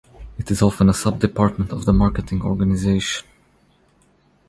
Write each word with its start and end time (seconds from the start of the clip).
It 0.39 0.49
is 0.49 0.63
often 0.63 0.89
a 0.89 0.95
sub-department 0.95 1.71
of 1.71 1.85
the 1.85 1.93
Marketing 1.93 2.41
organization. 2.41 3.27